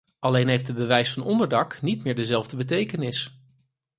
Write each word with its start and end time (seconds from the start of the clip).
Alleen 0.19 0.47
heeft 0.47 0.67
het 0.67 0.75
bewijs 0.75 1.13
van 1.13 1.23
onderdak 1.23 1.81
niet 1.81 2.03
meer 2.03 2.15
dezelfde 2.15 2.57
betekenis. 2.57 3.39